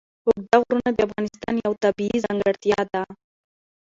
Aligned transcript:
اوږده 0.27 0.57
غرونه 0.65 0.89
د 0.93 0.99
افغانستان 1.07 1.53
یوه 1.63 1.77
طبیعي 1.83 2.17
ځانګړتیا 2.25 2.79
ده. 2.91 3.01